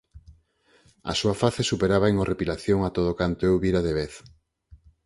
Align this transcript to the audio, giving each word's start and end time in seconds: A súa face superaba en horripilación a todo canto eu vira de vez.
A 1.11 1.13
súa 1.19 1.35
face 1.41 1.61
superaba 1.71 2.09
en 2.11 2.15
horripilación 2.21 2.79
a 2.83 2.89
todo 2.97 3.11
canto 3.19 3.41
eu 3.49 3.55
vira 3.65 3.81
de 3.87 3.93
vez. 3.99 4.13